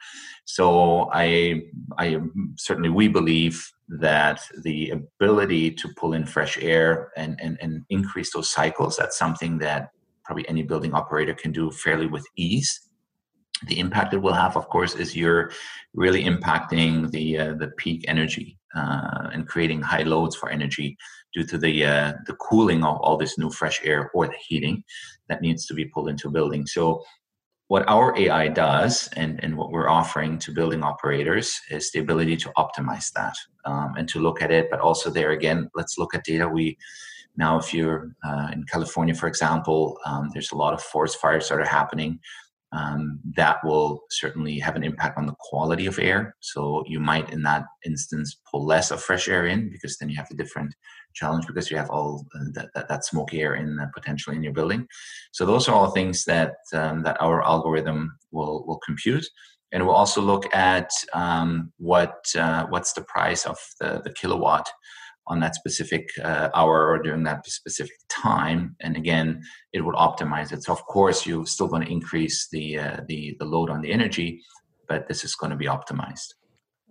So 0.46 1.10
I, 1.14 1.62
I 1.98 2.20
certainly 2.58 2.90
we 2.90 3.08
believe 3.08 3.64
that 3.88 4.42
the 4.64 4.90
ability 4.90 5.72
to 5.72 5.90
pull 5.96 6.14
in 6.14 6.26
fresh 6.26 6.58
air 6.60 7.12
and, 7.16 7.40
and, 7.40 7.58
and 7.62 7.84
increase 7.90 8.34
those 8.34 8.50
cycles, 8.50 8.98
that's 8.98 9.18
something 9.18 9.60
that 9.60 9.92
probably 10.26 10.48
any 10.50 10.64
building 10.64 10.94
operator 10.94 11.36
can 11.36 11.52
do 11.52 11.70
fairly 11.70 12.08
with 12.08 12.26
ease. 12.36 12.90
The 13.68 13.80
impact 13.80 14.14
it 14.14 14.18
will 14.18 14.34
have, 14.34 14.58
of 14.58 14.68
course, 14.70 14.96
is 14.96 15.16
you're 15.16 15.52
really 15.94 16.24
impacting 16.24 17.12
the 17.12 17.38
uh, 17.38 17.54
the 17.54 17.68
peak 17.78 18.04
energy 18.08 18.58
uh, 18.76 19.30
and 19.32 19.48
creating 19.48 19.82
high 19.82 20.04
loads 20.04 20.36
for 20.36 20.50
energy 20.50 20.98
due 21.34 21.46
to 21.46 21.58
the 21.58 21.86
uh, 21.86 22.14
the 22.26 22.34
cooling 22.36 22.84
of 22.84 22.98
all 22.98 23.18
this 23.18 23.38
new 23.38 23.50
fresh 23.50 23.80
air 23.84 24.10
or 24.14 24.28
the 24.28 24.36
heating 24.48 24.84
that 25.34 25.42
needs 25.42 25.66
to 25.66 25.74
be 25.74 25.86
pulled 25.86 26.10
into 26.10 26.28
a 26.28 26.32
building. 26.32 26.68
So 26.68 27.04
what 27.70 27.90
our 27.90 28.16
AI 28.16 28.50
does 28.50 29.10
and, 29.16 29.44
and 29.44 29.58
what 29.58 29.72
we're 29.72 29.90
offering 29.90 30.38
to 30.40 30.52
building 30.54 30.84
operators 30.84 31.60
is 31.72 31.92
the 31.92 32.00
ability 32.00 32.38
to 32.38 32.52
optimize 32.56 33.12
that 33.13 33.36
um, 33.66 33.96
and 33.98 34.08
to 34.10 34.20
look 34.20 34.44
at 34.44 34.52
it. 34.52 34.68
But 34.70 34.80
also, 34.80 35.10
there 35.10 35.32
again, 35.32 35.70
let's 35.74 35.98
look 35.98 36.13
at 36.13 36.24
data. 36.24 36.48
We 36.48 36.78
now, 37.36 37.58
if 37.58 37.74
you're 37.74 38.12
uh, 38.24 38.50
in 38.54 38.63
California, 38.66 39.16
for 39.16 39.25
example, 39.28 39.98
um, 40.06 40.30
there's 40.34 40.52
a 40.52 40.56
lot 40.56 40.75
of 40.75 40.84
forest 40.84 41.18
fires 41.18 41.50
that 41.50 41.60
are 41.60 41.66
happening. 41.66 42.20
Um, 42.72 43.20
that 43.36 43.58
will 43.63 44.02
certainly 44.10 44.60
have 44.60 44.75
an 44.75 44.84
impact 44.84 45.18
on 45.18 45.25
the 45.28 45.36
quality 45.40 45.88
of 45.88 45.98
air. 46.00 46.36
So 46.42 46.84
you 46.88 47.00
might, 47.00 47.32
in 47.32 47.42
that 47.44 47.66
instance, 47.86 48.38
pull 48.50 48.66
less 48.66 48.92
of 48.92 49.02
fresh 49.02 49.28
air 49.28 49.48
in 49.48 49.72
because 49.72 49.98
then 49.98 50.10
you 50.10 50.16
have 50.18 50.30
a 50.32 50.36
different 50.36 50.75
challenge 51.13 51.48
because 51.48 51.70
you 51.70 51.77
have 51.77 51.89
all 51.89 52.25
that, 52.53 52.70
that, 52.74 52.88
that, 52.88 53.05
smoky 53.05 53.41
air 53.41 53.55
in 53.55 53.79
uh, 53.79 53.88
potentially 53.93 54.36
in 54.36 54.43
your 54.43 54.53
building. 54.53 54.88
So 55.32 55.46
those 55.46 55.67
are 55.67 55.75
all 55.75 55.91
things 55.91 56.25
that 56.25 56.55
um, 56.74 57.03
that 57.03 57.22
our 57.22 57.43
algorithm 57.43 58.17
will 58.32 58.65
will 58.67 58.79
compute, 58.86 59.25
and 59.72 59.86
we'll 59.86 59.96
also 59.96 60.22
look 60.22 60.53
at 60.55 60.89
um, 61.13 61.72
what 61.77 62.25
uh, 62.38 62.65
what's 62.67 62.93
the 62.93 63.03
price 63.03 63.46
of 63.46 63.58
the, 63.79 64.01
the 64.03 64.13
kilowatt 64.13 64.70
on 65.27 65.39
that 65.39 65.55
specific 65.55 66.10
uh, 66.22 66.50
hour 66.53 66.89
or 66.89 67.01
during 67.01 67.24
that 67.24 67.48
specific 67.48 67.96
time. 68.10 68.75
And 68.82 68.98
again, 68.98 69.41
it 69.72 69.82
would 69.82 69.96
optimize 69.96 70.51
it. 70.51 70.63
So 70.63 70.74
of 70.74 70.84
course, 70.86 71.25
you're 71.25 71.46
still 71.46 71.67
going 71.67 71.86
to 71.86 71.91
increase 71.91 72.48
the 72.51 72.79
uh, 72.79 72.98
the 73.08 73.36
the 73.39 73.46
load 73.46 73.70
on 73.70 73.82
the 73.82 73.91
energy, 73.91 74.41
but 74.88 75.08
this 75.08 75.24
is 75.24 75.36
going 75.36 75.51
to 75.51 75.58
be 75.58 75.67
optimized. 75.67 76.34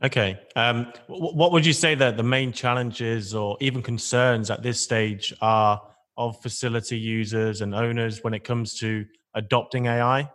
Okay. 0.02 0.40
Um, 0.56 0.92
what 1.06 1.52
would 1.52 1.64
you 1.64 1.72
say 1.72 1.94
that 1.94 2.16
the 2.16 2.24
main 2.24 2.52
challenges 2.52 3.34
or 3.34 3.56
even 3.60 3.82
concerns 3.82 4.50
at 4.50 4.62
this 4.62 4.80
stage 4.80 5.32
are 5.40 5.80
of 6.16 6.40
facility 6.42 6.98
users 6.98 7.60
and 7.60 7.74
owners 7.74 8.24
when 8.24 8.34
it 8.34 8.42
comes 8.42 8.78
to 8.80 9.06
adopting 9.34 9.86
AI? 9.86 10.30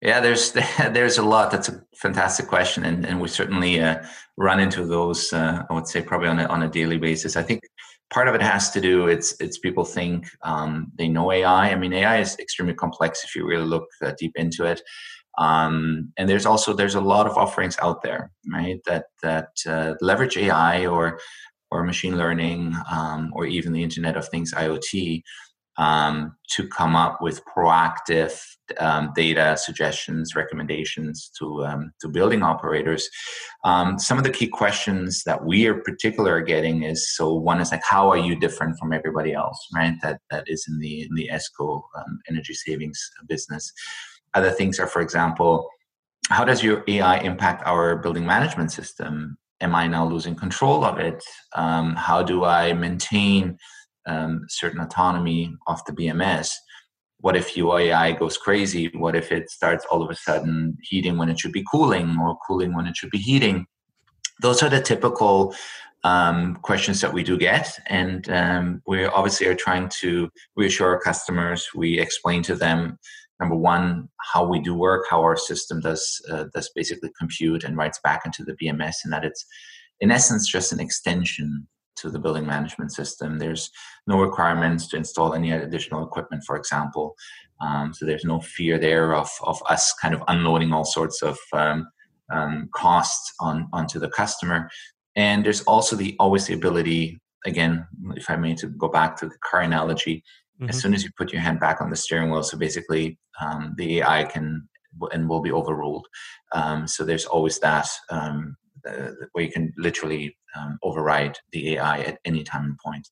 Yeah, 0.00 0.20
there's 0.20 0.52
there's 0.78 1.18
a 1.18 1.22
lot. 1.22 1.50
That's 1.50 1.68
a 1.68 1.82
fantastic 1.96 2.46
question, 2.46 2.84
and, 2.84 3.04
and 3.04 3.20
we 3.20 3.26
certainly 3.26 3.80
uh, 3.80 4.04
run 4.36 4.60
into 4.60 4.86
those. 4.86 5.32
Uh, 5.32 5.64
I 5.68 5.74
would 5.74 5.88
say 5.88 6.00
probably 6.00 6.28
on 6.28 6.38
a, 6.38 6.44
on 6.46 6.62
a 6.62 6.68
daily 6.68 6.98
basis. 6.98 7.36
I 7.36 7.42
think 7.42 7.62
part 8.10 8.28
of 8.28 8.34
it 8.36 8.42
has 8.42 8.70
to 8.70 8.80
do. 8.80 9.08
It's 9.08 9.34
it's 9.40 9.58
people 9.58 9.84
think 9.84 10.28
um, 10.42 10.92
they 10.96 11.08
know 11.08 11.32
AI. 11.32 11.70
I 11.70 11.74
mean, 11.74 11.92
AI 11.92 12.20
is 12.20 12.38
extremely 12.38 12.74
complex 12.74 13.24
if 13.24 13.34
you 13.34 13.44
really 13.44 13.66
look 13.66 13.88
uh, 14.00 14.12
deep 14.16 14.32
into 14.36 14.64
it. 14.64 14.80
Um, 15.38 16.12
and 16.16 16.28
there's 16.28 16.46
also 16.46 16.72
there's 16.72 16.96
a 16.96 17.00
lot 17.00 17.26
of 17.26 17.36
offerings 17.36 17.76
out 17.80 18.02
there, 18.02 18.32
right? 18.52 18.80
That 18.86 19.06
that 19.22 19.48
uh, 19.66 19.94
leverage 20.00 20.36
AI 20.36 20.86
or 20.86 21.18
or 21.70 21.84
machine 21.84 22.16
learning 22.16 22.74
um, 22.90 23.30
or 23.34 23.46
even 23.46 23.72
the 23.72 23.82
Internet 23.82 24.16
of 24.16 24.28
Things 24.28 24.52
IoT 24.54 25.22
um, 25.78 26.36
to 26.50 26.66
come 26.66 26.96
up 26.96 27.22
with 27.22 27.40
proactive 27.44 28.42
um, 28.78 29.12
data 29.14 29.56
suggestions, 29.56 30.34
recommendations 30.34 31.30
to 31.38 31.64
um, 31.64 31.92
to 32.00 32.08
building 32.08 32.42
operators. 32.42 33.08
Um, 33.64 33.98
some 33.98 34.18
of 34.18 34.24
the 34.24 34.30
key 34.30 34.48
questions 34.48 35.22
that 35.24 35.44
we 35.44 35.66
are 35.66 35.74
particular 35.74 36.40
getting 36.40 36.82
is 36.82 37.14
so 37.14 37.32
one 37.32 37.60
is 37.60 37.70
like 37.70 37.82
how 37.88 38.10
are 38.10 38.18
you 38.18 38.34
different 38.38 38.76
from 38.78 38.92
everybody 38.92 39.32
else, 39.32 39.58
right? 39.74 39.94
That 40.02 40.20
that 40.30 40.44
is 40.48 40.66
in 40.68 40.80
the 40.80 41.02
in 41.02 41.14
the 41.14 41.30
ESCO 41.32 41.82
um, 41.96 42.18
energy 42.28 42.54
savings 42.54 43.00
business. 43.28 43.72
Other 44.34 44.50
things 44.50 44.78
are, 44.78 44.86
for 44.86 45.00
example, 45.00 45.68
how 46.30 46.44
does 46.44 46.62
your 46.62 46.84
AI 46.86 47.18
impact 47.18 47.62
our 47.66 47.96
building 47.96 48.26
management 48.26 48.70
system? 48.72 49.38
Am 49.60 49.74
I 49.74 49.86
now 49.86 50.06
losing 50.06 50.34
control 50.34 50.84
of 50.84 50.98
it? 50.98 51.22
Um, 51.54 51.94
how 51.96 52.22
do 52.22 52.44
I 52.44 52.72
maintain 52.74 53.58
um, 54.06 54.44
certain 54.48 54.80
autonomy 54.80 55.54
of 55.66 55.84
the 55.86 55.92
BMS? 55.92 56.50
What 57.20 57.36
if 57.36 57.56
your 57.56 57.80
AI 57.80 58.12
goes 58.12 58.36
crazy? 58.36 58.88
What 58.94 59.16
if 59.16 59.32
it 59.32 59.50
starts 59.50 59.84
all 59.90 60.02
of 60.02 60.10
a 60.10 60.14
sudden 60.14 60.76
heating 60.82 61.16
when 61.16 61.28
it 61.28 61.40
should 61.40 61.52
be 61.52 61.64
cooling 61.70 62.16
or 62.20 62.38
cooling 62.46 62.74
when 62.74 62.86
it 62.86 62.96
should 62.96 63.10
be 63.10 63.18
heating? 63.18 63.66
Those 64.40 64.62
are 64.62 64.68
the 64.68 64.80
typical 64.80 65.54
um, 66.04 66.56
questions 66.56 67.00
that 67.00 67.12
we 67.12 67.24
do 67.24 67.36
get, 67.36 67.76
and 67.86 68.30
um, 68.30 68.82
we 68.86 69.04
obviously 69.04 69.48
are 69.48 69.54
trying 69.54 69.88
to 70.00 70.30
reassure 70.56 70.94
our 70.94 71.00
customers. 71.00 71.68
We 71.74 71.98
explain 71.98 72.42
to 72.44 72.54
them 72.54 72.98
number 73.40 73.56
one 73.56 74.08
how 74.32 74.46
we 74.46 74.60
do 74.60 74.74
work 74.74 75.06
how 75.08 75.20
our 75.20 75.36
system 75.36 75.80
does 75.80 76.20
uh, 76.30 76.44
does 76.54 76.70
basically 76.74 77.10
compute 77.18 77.64
and 77.64 77.76
writes 77.76 78.00
back 78.02 78.22
into 78.24 78.44
the 78.44 78.54
bms 78.54 78.96
and 79.04 79.12
that 79.12 79.24
it's 79.24 79.46
in 80.00 80.10
essence 80.10 80.46
just 80.46 80.72
an 80.72 80.80
extension 80.80 81.66
to 82.00 82.10
the 82.10 82.18
building 82.18 82.46
management 82.46 82.92
system. 82.92 83.38
There's 83.38 83.70
no 84.06 84.20
requirements 84.20 84.88
to 84.88 84.96
install 84.96 85.34
any 85.34 85.52
additional 85.52 86.04
equipment 86.04 86.44
for 86.44 86.56
example. 86.56 87.14
Um, 87.60 87.92
so 87.92 88.06
there's 88.06 88.24
no 88.24 88.40
fear 88.40 88.78
there 88.78 89.14
of, 89.14 89.28
of 89.42 89.60
us 89.68 89.92
kind 90.00 90.14
of 90.14 90.22
unloading 90.28 90.72
all 90.72 90.84
sorts 90.84 91.22
of 91.22 91.36
um, 91.52 91.88
um, 92.30 92.68
costs 92.72 93.32
on 93.40 93.68
onto 93.72 93.98
the 93.98 94.08
customer. 94.08 94.70
And 95.16 95.44
there's 95.44 95.62
also 95.62 95.96
the 95.96 96.14
always 96.18 96.46
the 96.46 96.54
ability 96.54 97.18
again 97.46 97.86
if 98.16 98.28
i 98.30 98.34
may 98.34 98.52
to 98.52 98.66
go 98.66 98.88
back 98.88 99.16
to 99.16 99.26
the 99.26 99.36
car 99.48 99.60
analogy 99.60 100.24
Mm-hmm. 100.60 100.70
As 100.70 100.80
soon 100.80 100.92
as 100.92 101.04
you 101.04 101.10
put 101.16 101.32
your 101.32 101.42
hand 101.42 101.60
back 101.60 101.80
on 101.80 101.90
the 101.90 101.96
steering 101.96 102.30
wheel, 102.30 102.42
so 102.42 102.58
basically 102.58 103.18
um, 103.40 103.74
the 103.76 103.98
AI 103.98 104.24
can 104.24 104.68
and 105.12 105.28
will 105.28 105.40
be 105.40 105.52
overruled. 105.52 106.06
Um, 106.52 106.88
so 106.88 107.04
there's 107.04 107.26
always 107.26 107.60
that 107.60 107.88
um, 108.10 108.56
uh, 108.88 109.10
where 109.32 109.44
you 109.44 109.52
can 109.52 109.72
literally 109.76 110.36
um, 110.56 110.78
override 110.82 111.38
the 111.52 111.74
AI 111.74 112.00
at 112.00 112.18
any 112.24 112.42
time 112.42 112.64
and 112.64 112.78
point. 112.78 113.08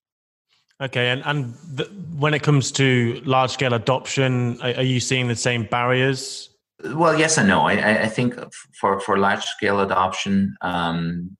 Okay, 0.82 1.08
and 1.08 1.22
and 1.24 1.54
the, 1.72 1.84
when 2.18 2.34
it 2.34 2.42
comes 2.42 2.70
to 2.72 3.20
large 3.24 3.52
scale 3.52 3.74
adoption, 3.74 4.60
are, 4.60 4.74
are, 4.74 4.82
you 4.82 5.00
seeing 5.00 5.26
the 5.26 5.36
same 5.36 5.64
barriers? 5.64 6.50
Well, 6.84 7.18
yes 7.18 7.38
and 7.38 7.48
no. 7.48 7.62
I, 7.62 8.02
I 8.02 8.08
think 8.08 8.34
for 8.78 9.00
for 9.00 9.18
large 9.18 9.44
scale 9.44 9.80
adoption, 9.80 10.54
um, 10.60 11.36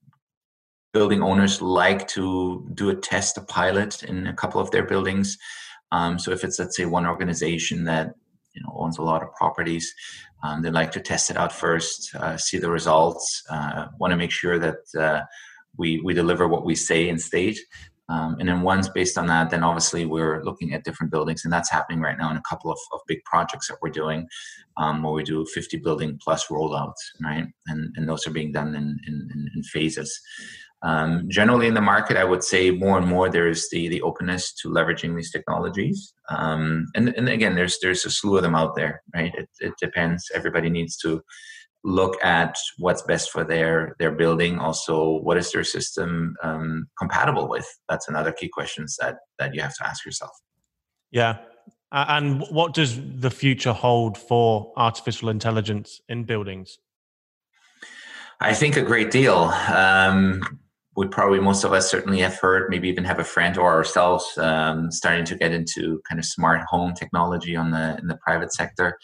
building 0.95 1.23
owners 1.23 1.61
like 1.61 2.09
to 2.09 2.67
do 2.73 2.89
a 2.89 2.95
test, 2.95 3.37
a 3.37 3.43
pilot 3.43 4.03
in 4.03 4.27
a 4.27 4.33
couple 4.33 4.61
of 4.61 4.71
their 4.71 4.87
buildings. 4.87 5.37
Um, 5.93 6.19
so 6.19 6.33
if 6.33 6.45
it's 6.45 6.59
let's 6.59 6.77
say 6.77 6.87
one 6.87 7.07
organization 7.07 7.85
that 7.85 8.15
you 8.55 8.63
know 8.63 8.75
owns 8.77 8.99
a 8.99 9.03
lot 9.03 9.23
of 9.23 9.33
properties, 9.35 9.93
um, 10.43 10.63
they 10.63 10.71
like 10.71 10.93
to 10.93 11.01
test 11.01 11.31
it 11.31 11.37
out 11.37 11.53
first, 11.53 12.15
uh, 12.17 12.37
see 12.37 12.59
the 12.59 12.71
results, 12.71 13.43
uh, 13.51 13.87
want 13.99 14.11
to 14.11 14.17
make 14.17 14.31
sure 14.31 14.59
that 14.59 14.79
uh, 14.99 15.23
we 15.77 16.01
we 16.05 16.15
deliver 16.15 16.49
what 16.49 16.65
we 16.65 16.75
say 16.75 17.09
in 17.09 17.19
state. 17.19 17.59
Um, 18.09 18.37
and 18.39 18.49
then 18.49 18.63
once 18.63 18.89
based 18.89 19.19
on 19.19 19.27
that, 19.27 19.51
then 19.51 19.65
obviously 19.65 20.07
we're 20.07 20.45
looking 20.45 20.73
at 20.75 20.85
different 20.85 21.11
buildings, 21.11 21.45
and 21.45 21.53
that's 21.53 21.71
happening 21.71 22.01
right 22.01 22.17
now 22.17 22.31
in 22.31 22.37
a 22.37 22.43
couple 22.49 22.71
of, 22.71 22.79
of 22.93 23.01
big 23.09 23.23
projects 23.25 23.67
that 23.67 23.79
we're 23.83 23.91
doing, 23.91 24.29
um, 24.77 25.03
where 25.03 25.13
we 25.13 25.25
do 25.25 25.45
50 25.45 25.79
building 25.79 26.17
plus 26.23 26.47
rollouts, 26.47 27.03
right? 27.23 27.47
And 27.67 27.93
and 27.97 28.09
those 28.09 28.27
are 28.27 28.31
being 28.31 28.53
done 28.53 28.75
in 28.77 28.99
in, 29.09 29.51
in 29.55 29.63
phases. 29.65 30.21
Um, 30.83 31.27
generally, 31.29 31.67
in 31.67 31.75
the 31.75 31.81
market, 31.81 32.17
I 32.17 32.25
would 32.25 32.45
say 32.45 32.71
more 32.71 32.99
and 32.99 33.07
more 33.07 33.29
there's 33.29 33.69
the 33.71 33.89
the 33.89 34.03
openness 34.03 34.53
to 34.63 34.69
leveraging 34.69 35.17
these 35.17 35.31
technologies. 35.31 36.13
Um, 36.29 36.87
and 36.95 37.09
and 37.17 37.29
again, 37.29 37.55
there's 37.55 37.79
there's 37.81 38.05
a 38.05 38.11
slew 38.11 38.37
of 38.37 38.43
them 38.43 38.55
out 38.55 38.77
there, 38.77 39.03
right? 39.15 39.35
It 39.35 39.49
it 39.61 39.75
depends. 39.81 40.31
Everybody 40.35 40.71
needs 40.71 40.97
to 40.99 41.23
look 41.83 42.23
at 42.23 42.57
what's 42.79 43.03
best 43.03 43.31
for 43.31 43.45
their 43.45 43.97
their 43.99 44.13
building. 44.13 44.59
Also, 44.59 45.19
what 45.21 45.39
is 45.39 45.51
their 45.51 45.65
system 45.65 46.37
um, 46.43 46.89
compatible 46.99 47.49
with? 47.49 47.67
That's 47.89 48.09
another 48.09 48.33
key 48.33 48.49
questions 48.49 48.97
that 49.01 49.17
that 49.39 49.55
you 49.55 49.63
have 49.63 49.75
to 49.77 49.87
ask 49.87 50.05
yourself. 50.05 50.33
Yeah. 51.11 51.39
And 51.93 52.43
what 52.51 52.75
does 52.75 53.01
the 53.01 53.31
future 53.31 53.73
hold 53.73 54.19
for 54.19 54.73
artificial 54.77 55.29
intelligence 55.29 56.01
in 56.09 56.25
buildings? 56.25 56.79
I 58.41 58.53
think 58.53 58.77
a 58.77 58.83
great 58.83 59.11
deal. 59.11 59.35
Um, 59.35 60.43
we 60.97 61.07
probably 61.07 61.41
most 61.41 61.63
of 61.63 61.73
us 61.73 61.91
certainly 61.91 62.21
have 62.21 62.37
heard, 62.37 62.71
maybe 62.71 62.89
even 62.89 63.05
have 63.05 63.19
a 63.19 63.25
friend 63.25 63.59
or 63.59 63.71
ourselves 63.71 64.27
um, 64.39 64.91
starting 64.91 65.27
to 65.27 65.37
get 65.37 65.53
into 65.53 66.01
kind 66.09 66.19
of 66.19 66.25
smart 66.25 66.63
home 66.63 66.95
technology 66.95 67.55
on 67.55 67.71
the 67.71 67.99
in 68.01 68.09
the 68.09 68.17
private 68.17 68.53
sector. 68.53 68.99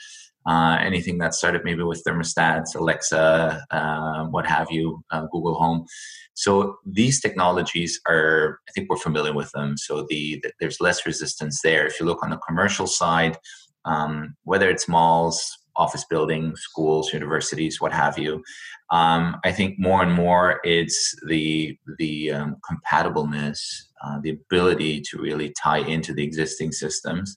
Uh, 0.45 0.77
anything 0.81 1.19
that 1.19 1.35
started 1.35 1.63
maybe 1.65 1.85
with 1.85 2.03
thermostats, 2.05 2.75
Alexa, 2.75 3.65
uh, 3.71 4.25
what 4.25 4.45
have 4.45 4.69
you, 4.73 5.01
uh, 5.13 5.25
Google 5.31 5.55
Home. 5.55 5.87
So 6.35 6.79
these 6.85 7.21
technologies 7.21 8.01
are, 8.09 8.59
I 8.69 8.73
think 8.73 8.91
we're 8.91 8.97
familiar 8.97 9.33
with 9.33 9.53
them. 9.53 9.77
So 9.77 10.05
the, 10.09 10.41
the 10.43 10.51
there's 10.59 10.81
less 10.81 11.07
resistance 11.07 11.61
there. 11.63 11.87
If 11.87 12.01
you 12.01 12.07
look 12.07 12.25
on 12.25 12.31
the 12.31 12.39
commercial 12.39 12.89
side, 12.89 13.39
um, 13.85 14.35
whether 14.43 14.69
it's 14.69 14.89
malls, 14.89 15.59
office 15.77 16.05
buildings, 16.05 16.61
schools, 16.61 17.13
universities, 17.13 17.81
what 17.81 17.93
have 17.93 18.19
you. 18.19 18.43
Um, 18.91 19.37
I 19.45 19.53
think 19.53 19.79
more 19.79 20.03
and 20.03 20.13
more 20.13 20.61
it's 20.65 21.15
the 21.27 21.79
the 21.99 22.33
um, 22.33 22.57
compatibleness, 22.71 23.59
uh, 24.05 24.21
the 24.23 24.31
ability 24.31 25.03
to 25.11 25.19
really 25.19 25.53
tie 25.63 25.79
into 25.79 26.13
the 26.13 26.25
existing 26.25 26.73
systems, 26.73 27.37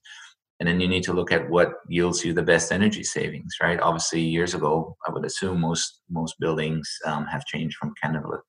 and 0.60 0.68
then 0.68 0.80
you 0.80 0.88
need 0.88 1.04
to 1.04 1.14
look 1.14 1.32
at 1.32 1.50
what 1.50 1.74
yields 1.88 2.26
you 2.26 2.34
the 2.34 2.44
best 2.44 2.72
energy 2.72 3.04
savings. 3.04 3.56
Right? 3.62 3.80
Obviously, 3.80 4.22
years 4.22 4.54
ago, 4.54 4.98
I 5.08 5.12
would 5.12 5.26
assume 5.26 5.62
most 5.62 6.02
most 6.10 6.36
buildings 6.40 6.90
um, 7.06 7.26
have 7.28 7.46
changed 7.46 7.78
from 7.78 7.94
candlelit 8.04 8.42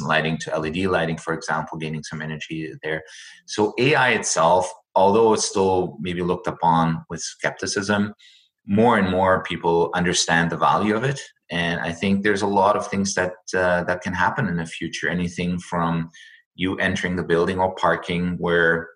lighting 0.00 0.38
to 0.38 0.58
LED 0.58 0.76
lighting, 0.86 1.16
for 1.16 1.34
example, 1.34 1.78
gaining 1.78 2.02
some 2.02 2.22
energy 2.22 2.72
there. 2.82 3.02
So 3.46 3.74
AI 3.78 4.10
itself, 4.10 4.70
although 4.94 5.32
it's 5.32 5.44
still 5.44 5.96
maybe 6.00 6.22
looked 6.22 6.46
upon 6.46 7.04
with 7.08 7.20
skepticism, 7.20 8.14
more 8.66 8.98
and 8.98 9.10
more 9.10 9.42
people 9.44 9.90
understand 9.94 10.50
the 10.50 10.56
value 10.56 10.96
of 10.96 11.04
it. 11.04 11.20
And 11.50 11.80
I 11.80 11.92
think 11.92 12.22
there's 12.22 12.42
a 12.42 12.46
lot 12.46 12.76
of 12.76 12.86
things 12.88 13.14
that 13.14 13.34
uh, 13.54 13.84
that 13.84 14.02
can 14.02 14.12
happen 14.12 14.48
in 14.48 14.56
the 14.56 14.66
future. 14.66 15.08
Anything 15.08 15.58
from 15.58 16.10
you 16.56 16.76
entering 16.78 17.16
the 17.16 17.22
building 17.22 17.60
or 17.60 17.74
parking, 17.76 18.36
where 18.38 18.88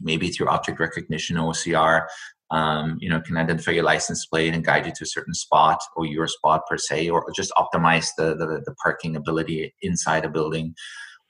maybe 0.00 0.28
through 0.28 0.48
object 0.48 0.78
recognition 0.78 1.36
OCR, 1.36 2.06
um, 2.50 2.98
you 3.00 3.08
know, 3.08 3.20
can 3.20 3.38
identify 3.38 3.70
your 3.70 3.84
license 3.84 4.26
plate 4.26 4.52
and 4.52 4.64
guide 4.64 4.84
you 4.84 4.92
to 4.96 5.04
a 5.04 5.06
certain 5.06 5.34
spot 5.34 5.78
or 5.96 6.04
your 6.04 6.26
spot 6.26 6.62
per 6.68 6.76
se, 6.76 7.08
or 7.08 7.24
just 7.34 7.52
optimize 7.56 8.08
the, 8.18 8.34
the, 8.36 8.62
the 8.66 8.74
parking 8.82 9.16
ability 9.16 9.74
inside 9.80 10.24
a 10.26 10.28
building 10.28 10.74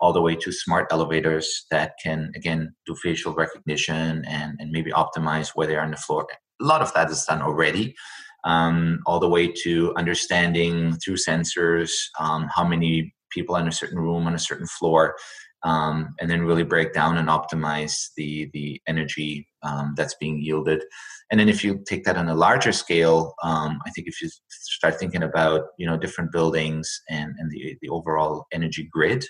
all 0.01 0.13
the 0.13 0.23
way 0.23 0.35
to 0.37 0.53
smart 0.53 0.87
elevators 0.91 1.67
that 1.71 1.93
can 2.03 2.31
again 2.35 2.75
do 2.87 2.95
facial 2.97 3.35
recognition 3.35 4.25
and, 4.27 4.57
and 4.59 4.71
maybe 4.71 4.91
optimize 4.93 5.51
where 5.55 5.67
they 5.67 5.77
are 5.77 5.85
on 5.85 5.91
the 5.91 5.97
floor 5.97 6.27
a 6.61 6.65
lot 6.65 6.83
of 6.83 6.93
that 6.95 7.11
is 7.11 7.25
done 7.25 7.43
already 7.43 7.95
um, 8.45 9.01
all 9.07 9.19
the 9.19 9.29
way 9.29 9.49
to 9.49 9.95
understanding 9.97 10.95
through 10.97 11.17
sensors 11.17 11.91
um, 12.19 12.49
how 12.55 12.65
many 12.67 13.15
people 13.31 13.57
in 13.57 13.69
a 13.69 13.73
certain 13.73 13.99
room 13.99 14.27
on 14.27 14.35
a 14.35 14.39
certain 14.39 14.67
floor 14.67 15.15
um, 15.65 16.15
and 16.21 16.31
then 16.31 16.43
really 16.43 16.63
break 16.63 16.93
down 16.93 17.19
and 17.19 17.29
optimize 17.29 18.09
the 18.17 18.49
the 18.53 18.81
energy 18.87 19.47
um, 19.63 19.95
that's 19.97 20.15
being 20.15 20.41
yielded. 20.41 20.85
And 21.31 21.41
then 21.41 21.49
if 21.49 21.65
you 21.65 21.83
take 21.85 22.05
that 22.05 22.17
on 22.17 22.29
a 22.29 22.35
larger 22.35 22.73
scale 22.73 23.35
um, 23.43 23.81
i 23.87 23.91
think 23.91 24.07
if 24.07 24.21
you 24.23 24.31
start 24.51 24.99
thinking 24.99 25.23
about 25.23 25.63
you 25.79 25.87
know 25.87 25.97
different 25.97 26.33
buildings 26.33 27.01
and, 27.09 27.35
and 27.39 27.51
the, 27.51 27.77
the 27.83 27.89
overall 27.89 28.47
energy 28.53 28.89
grid 28.91 29.25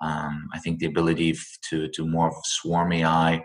um, 0.00 0.48
i 0.52 0.58
think 0.58 0.78
the 0.78 0.86
ability 0.86 1.34
to 1.68 1.88
to 1.88 2.06
more 2.06 2.32
swarm 2.44 2.92
ai 2.92 3.44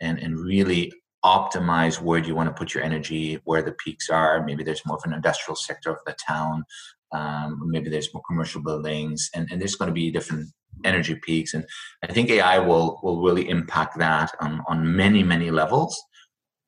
and, 0.00 0.18
and 0.18 0.38
really 0.38 0.92
optimize 1.26 2.00
where 2.00 2.20
do 2.20 2.28
you 2.28 2.36
want 2.36 2.48
to 2.48 2.54
put 2.54 2.72
your 2.72 2.84
energy, 2.84 3.40
where 3.44 3.62
the 3.62 3.72
peaks 3.72 4.08
are. 4.08 4.44
Maybe 4.44 4.62
there's 4.62 4.86
more 4.86 4.96
of 4.96 5.02
an 5.04 5.12
industrial 5.12 5.56
sector 5.56 5.90
of 5.90 5.98
the 6.06 6.14
town. 6.26 6.64
Um, 7.12 7.60
maybe 7.66 7.90
there's 7.90 8.14
more 8.14 8.22
commercial 8.28 8.62
buildings, 8.62 9.28
and, 9.34 9.48
and 9.50 9.60
there's 9.60 9.74
going 9.74 9.88
to 9.88 9.94
be 9.94 10.10
different 10.10 10.48
energy 10.84 11.16
peaks. 11.16 11.52
And 11.52 11.64
I 12.02 12.12
think 12.12 12.30
AI 12.30 12.58
will 12.58 13.00
will 13.02 13.22
really 13.22 13.48
impact 13.48 13.98
that 13.98 14.30
on, 14.40 14.62
on 14.68 14.96
many 14.96 15.22
many 15.22 15.50
levels. 15.50 16.00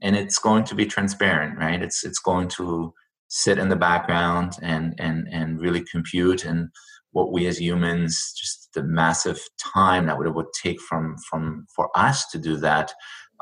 And 0.01 0.17
it's 0.17 0.39
going 0.39 0.65
to 0.65 0.75
be 0.75 0.87
transparent, 0.87 1.59
right? 1.59 1.81
It's 1.83 2.05
it's 2.05 2.19
going 2.19 2.49
to 2.59 2.93
sit 3.29 3.59
in 3.59 3.69
the 3.69 3.77
background 3.77 4.55
and 4.63 4.95
and 4.99 5.29
and 5.31 5.61
really 5.61 5.85
compute 5.85 6.45
and 6.45 6.69
what 7.13 7.33
we 7.33 7.47
as 7.47 7.61
humans 7.61 8.33
just 8.37 8.69
the 8.75 8.83
massive 8.83 9.41
time 9.59 10.07
that 10.07 10.17
would 10.19 10.27
it 10.27 10.35
would 10.35 10.53
take 10.63 10.81
from 10.81 11.17
from 11.29 11.67
for 11.75 11.91
us 11.97 12.29
to 12.31 12.39
do 12.39 12.57
that 12.57 12.93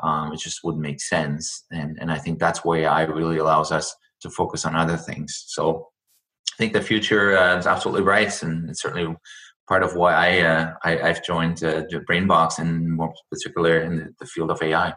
um, 0.03 0.33
it 0.33 0.39
just 0.39 0.63
wouldn't 0.63 0.83
make 0.83 1.01
sense. 1.01 1.65
And 1.71 1.97
and 1.99 2.11
I 2.11 2.17
think 2.17 2.39
that's 2.39 2.63
where 2.63 2.81
AI 2.81 3.03
really 3.03 3.37
allows 3.37 3.71
us 3.71 3.95
to 4.21 4.29
focus 4.29 4.65
on 4.65 4.75
other 4.75 4.97
things. 4.97 5.45
So 5.47 5.87
I 6.53 6.57
think 6.57 6.73
the 6.73 6.81
future 6.81 7.37
uh, 7.37 7.57
is 7.57 7.67
absolutely 7.67 8.03
bright, 8.03 8.41
and 8.41 8.69
it's 8.69 8.81
certainly 8.81 9.15
part 9.67 9.83
of 9.83 9.95
why 9.95 10.13
I, 10.13 10.39
uh, 10.39 10.73
I 10.83 11.07
have 11.07 11.23
joined 11.23 11.63
uh, 11.63 11.83
BrainBox, 12.09 12.59
and 12.59 12.93
more 12.93 13.13
particular 13.29 13.79
in 13.81 13.97
the, 13.97 14.13
the 14.19 14.25
field 14.25 14.49
of 14.49 14.61
AI. 14.61 14.93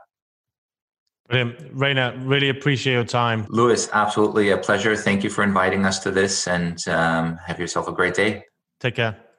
Brilliant. 1.29 1.71
Rainer, 1.73 2.19
really 2.25 2.49
appreciate 2.49 2.95
your 2.95 3.05
time. 3.05 3.47
Lewis, 3.49 3.89
absolutely 3.93 4.51
a 4.51 4.59
pleasure. 4.59 4.97
Thank 4.97 5.23
you 5.23 5.31
for 5.31 5.45
inviting 5.45 5.87
us 5.87 6.01
to 6.01 6.11
this 6.11 6.49
and 6.49 6.77
um, 6.89 7.39
have 7.47 7.61
yourself 7.61 7.87
a 7.87 7.93
great 7.93 8.15
day. 8.15 8.43
Take 8.81 8.97
care. 8.97 9.30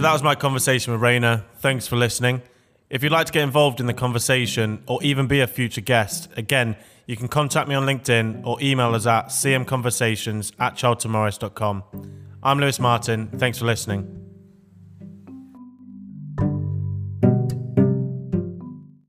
So 0.00 0.04
that 0.04 0.14
was 0.14 0.22
my 0.22 0.34
conversation 0.34 0.94
with 0.94 1.02
Rainer. 1.02 1.44
Thanks 1.58 1.86
for 1.86 1.96
listening. 1.96 2.40
If 2.88 3.02
you'd 3.02 3.12
like 3.12 3.26
to 3.26 3.34
get 3.34 3.42
involved 3.42 3.80
in 3.80 3.86
the 3.86 3.92
conversation 3.92 4.82
or 4.86 4.98
even 5.02 5.26
be 5.26 5.42
a 5.42 5.46
future 5.46 5.82
guest, 5.82 6.30
again, 6.38 6.74
you 7.04 7.18
can 7.18 7.28
contact 7.28 7.68
me 7.68 7.74
on 7.74 7.84
LinkedIn 7.84 8.46
or 8.46 8.56
email 8.62 8.94
us 8.94 9.06
at 9.06 9.26
cmconversations 9.26 10.52
at 10.58 10.72
charltonmorris.com. 10.74 11.84
I'm 12.42 12.60
Lewis 12.60 12.80
Martin. 12.80 13.28
Thanks 13.28 13.58
for 13.58 13.66
listening. 13.66 14.29